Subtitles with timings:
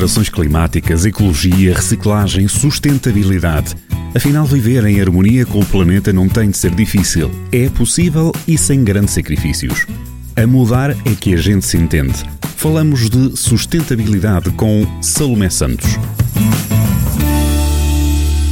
[0.00, 3.76] alterações climáticas, ecologia, reciclagem, sustentabilidade.
[4.14, 7.30] Afinal, viver em harmonia com o planeta não tem de ser difícil.
[7.52, 9.86] É possível e sem grandes sacrifícios.
[10.34, 12.14] A mudar é que a gente se entende.
[12.56, 15.98] Falamos de sustentabilidade com Salomé Santos.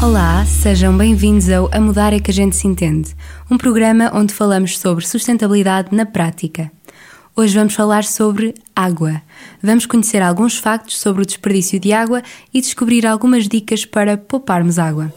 [0.03, 3.15] Olá, sejam bem-vindos ao A Mudar é que a gente se entende,
[3.51, 6.71] um programa onde falamos sobre sustentabilidade na prática.
[7.41, 9.23] Hoje vamos falar sobre água.
[9.63, 12.21] Vamos conhecer alguns factos sobre o desperdício de água
[12.53, 15.15] e descobrir algumas dicas para pouparmos água.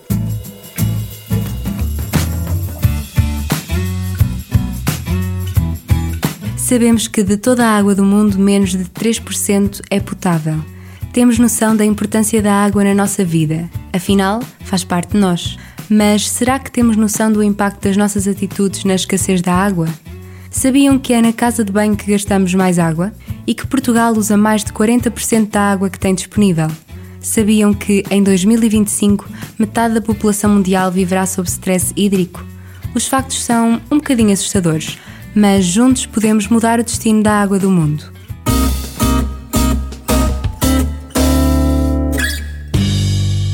[6.55, 10.63] Sabemos que de toda a água do mundo, menos de 3% é potável.
[11.11, 15.57] Temos noção da importância da água na nossa vida, afinal, faz parte de nós.
[15.89, 19.87] Mas será que temos noção do impacto das nossas atitudes na escassez da água?
[20.51, 23.13] Sabiam que é na casa de banho que gastamos mais água
[23.47, 26.67] e que Portugal usa mais de 40% da água que tem disponível?
[27.21, 32.45] Sabiam que em 2025 metade da população mundial viverá sob stress hídrico?
[32.93, 34.99] Os factos são um bocadinho assustadores,
[35.33, 38.11] mas juntos podemos mudar o destino da água do mundo.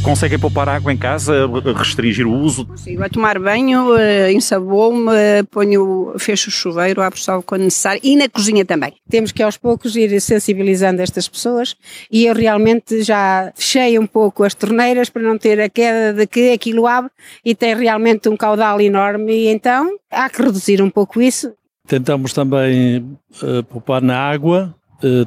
[0.07, 1.33] Conseguem poupar água em casa,
[1.75, 2.65] restringir o uso?
[2.77, 5.11] Sim, a tomar banho, eh, ensabou-me,
[5.51, 8.93] ponho, fecho o chuveiro, abro só quando necessário e na cozinha também.
[9.09, 11.75] Temos que aos poucos ir sensibilizando estas pessoas
[12.09, 16.25] e eu realmente já fechei um pouco as torneiras para não ter a queda de
[16.25, 17.11] que aquilo abre
[17.43, 21.51] e tem realmente um caudal enorme e então há que reduzir um pouco isso.
[21.85, 22.99] Tentamos também
[23.43, 24.73] uh, poupar na água,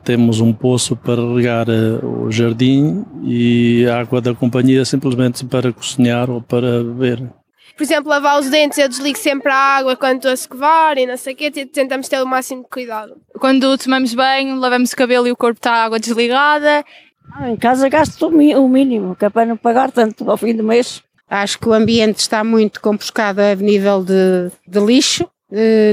[0.04, 5.72] temos um poço para regar uh, o jardim e a água da companhia simplesmente para
[5.72, 7.30] cozinhar ou para beber.
[7.76, 11.06] Por exemplo, lavar os dentes, eu desligo sempre a água quando estou a escovar e
[11.06, 13.16] não sei o quê, tentamos ter o máximo de cuidado.
[13.38, 16.84] Quando tomamos banho, lavamos o cabelo e o corpo está a água desligada.
[17.32, 20.64] Ah, em casa gasto o mínimo, que é para não pagar tanto ao fim do
[20.64, 21.02] mês.
[21.28, 25.39] Acho que o ambiente está muito compostado a nível de, de lixo, eh,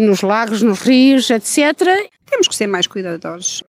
[0.01, 1.73] nos lagos, nos rios, etc.
[2.29, 3.63] Temos que ser mais cuidadosos.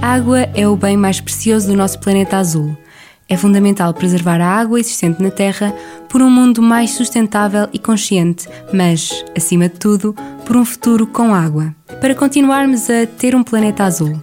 [0.00, 2.76] A água é o bem mais precioso do nosso planeta azul.
[3.28, 5.74] É fundamental preservar a água existente na Terra
[6.08, 10.14] por um mundo mais sustentável e consciente, mas, acima de tudo,
[10.46, 11.74] por um futuro com água.
[12.00, 14.18] Para continuarmos a ter um planeta azul.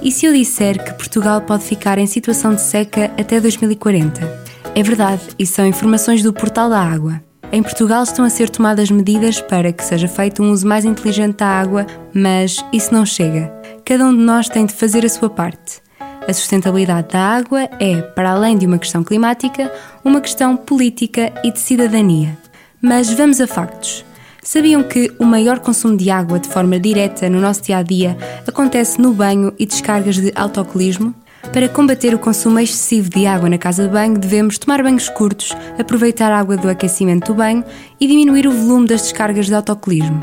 [0.00, 4.43] E se eu disser que Portugal pode ficar em situação de seca até 2040?
[4.76, 7.22] É verdade, e são informações do Portal da Água.
[7.52, 11.36] Em Portugal estão a ser tomadas medidas para que seja feito um uso mais inteligente
[11.36, 13.52] da água, mas isso não chega.
[13.84, 15.80] Cada um de nós tem de fazer a sua parte.
[16.26, 19.72] A sustentabilidade da água é, para além de uma questão climática,
[20.04, 22.36] uma questão política e de cidadania.
[22.82, 24.04] Mas vamos a factos.
[24.42, 28.18] Sabiam que o maior consumo de água de forma direta no nosso dia a dia
[28.44, 31.14] acontece no banho e descargas de autocolismo?
[31.52, 35.52] Para combater o consumo excessivo de água na casa de banho, devemos tomar banhos curtos,
[35.78, 37.64] aproveitar a água do aquecimento do banho
[38.00, 40.20] e diminuir o volume das descargas de autocolismo.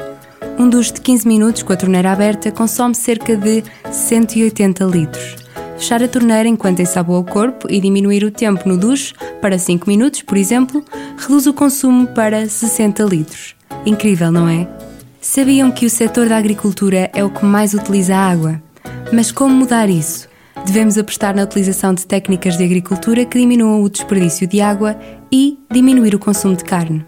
[0.60, 5.36] Um duche de 15 minutos com a torneira aberta consome cerca de 180 litros.
[5.78, 9.90] Fechar a torneira enquanto ensaboa o corpo e diminuir o tempo no duche para 5
[9.90, 10.84] minutos, por exemplo,
[11.18, 13.56] reduz o consumo para 60 litros.
[13.86, 14.68] Incrível, não é?
[15.20, 18.62] Sabiam que o setor da agricultura é o que mais utiliza água?
[19.12, 20.31] Mas como mudar isso?
[20.72, 24.98] Devemos apostar na utilização de técnicas de agricultura que diminuam o desperdício de água
[25.30, 27.06] e diminuir o consumo de carne.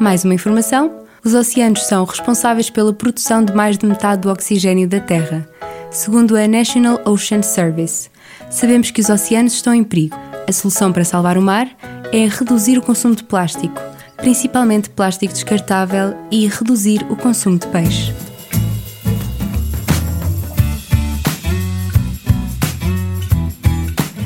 [0.00, 0.90] Mais uma informação:
[1.22, 5.46] os oceanos são responsáveis pela produção de mais de metade do oxigênio da Terra,
[5.90, 8.08] segundo a National Ocean Service.
[8.48, 10.16] Sabemos que os oceanos estão em perigo.
[10.48, 11.68] A solução para salvar o mar
[12.14, 13.78] é reduzir o consumo de plástico,
[14.16, 18.31] principalmente plástico descartável, e reduzir o consumo de peixe.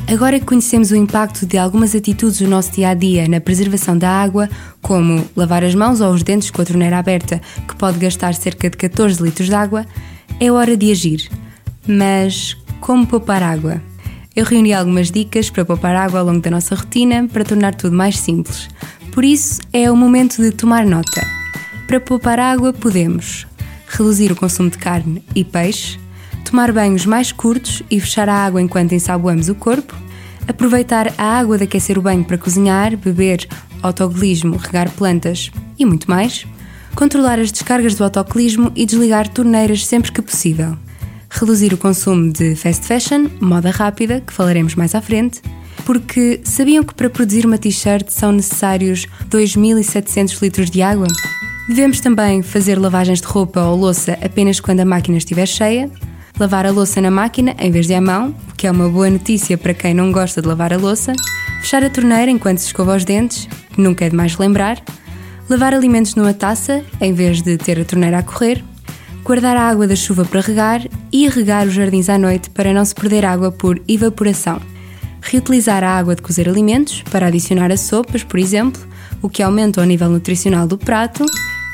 [0.08, 3.98] Agora que conhecemos o impacto de algumas atitudes do nosso dia a dia na preservação
[3.98, 4.48] da água,
[4.80, 8.70] como lavar as mãos ou os dentes com a torneira aberta, que pode gastar cerca
[8.70, 9.84] de 14 litros de água,
[10.38, 11.28] é hora de agir.
[11.88, 13.82] Mas como poupar água?
[14.34, 17.96] Eu reuni algumas dicas para poupar água ao longo da nossa rotina para tornar tudo
[17.96, 18.68] mais simples.
[19.10, 21.26] Por isso, é o momento de tomar nota.
[21.88, 23.44] Para poupar água, podemos
[23.88, 25.98] reduzir o consumo de carne e peixe,
[26.44, 30.05] tomar banhos mais curtos e fechar a água enquanto ensaboamos o corpo,
[30.48, 33.46] aproveitar a água de aquecer o banho para cozinhar, beber,
[33.82, 36.46] autoglismo, regar plantas e muito mais,
[36.94, 40.76] controlar as descargas do autoclismo e desligar torneiras sempre que possível,
[41.28, 45.42] reduzir o consumo de fast fashion, moda rápida, que falaremos mais à frente,
[45.84, 51.06] porque sabiam que para produzir uma t-shirt são necessários 2.700 litros de água?
[51.68, 55.90] Devemos também fazer lavagens de roupa ou louça apenas quando a máquina estiver cheia,
[56.38, 59.08] lavar a louça na máquina em vez de à mão, o que é uma boa
[59.08, 61.12] notícia para quem não gosta de lavar a louça,
[61.60, 64.82] fechar a torneira enquanto se escova os dentes, nunca é demais lembrar,
[65.48, 68.62] lavar alimentos numa taça em vez de ter a torneira a correr,
[69.24, 72.84] guardar a água da chuva para regar e regar os jardins à noite para não
[72.84, 74.60] se perder água por evaporação.
[75.20, 78.80] Reutilizar a água de cozer alimentos para adicionar a sopas, por exemplo,
[79.20, 81.26] o que aumenta o nível nutricional do prato.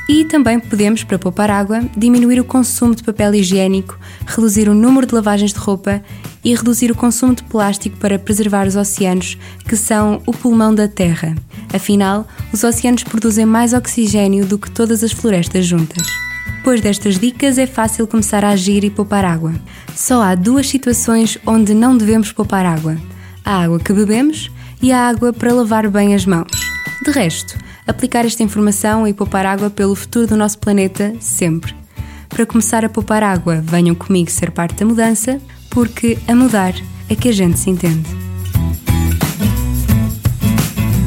[0.07, 5.07] E também podemos, para poupar água, diminuir o consumo de papel higiênico, reduzir o número
[5.07, 6.03] de lavagens de roupa
[6.43, 10.89] e reduzir o consumo de plástico para preservar os oceanos, que são o pulmão da
[10.89, 11.33] Terra.
[11.73, 16.05] Afinal, os oceanos produzem mais oxigênio do que todas as florestas juntas.
[16.57, 19.53] Depois destas dicas, é fácil começar a agir e poupar água.
[19.95, 22.97] Só há duas situações onde não devemos poupar água:
[23.43, 24.51] a água que bebemos
[24.81, 26.51] e a água para lavar bem as mãos.
[27.05, 31.75] De resto, aplicar esta informação e poupar água pelo futuro do nosso planeta sempre.
[32.29, 35.39] Para começar a poupar água, venham comigo ser parte da mudança,
[35.69, 36.73] porque a mudar
[37.09, 38.09] é que a gente se entende.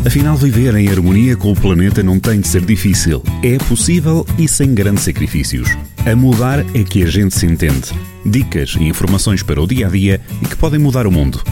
[0.06, 3.24] Afinal, viver em harmonia com o planeta não tem de ser difícil.
[3.42, 5.68] É possível e sem grandes sacrifícios.
[6.08, 7.92] A mudar é que a gente se entende.
[8.24, 11.42] Dicas e informações para o dia a dia e que podem mudar o mundo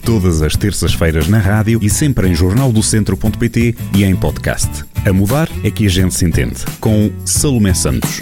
[0.00, 4.84] todas as terças-feiras na rádio e sempre em jornaldocentro.pt e em podcast.
[5.04, 6.56] A mudar é que a gente se entende.
[6.80, 8.20] Com Salomé Santos.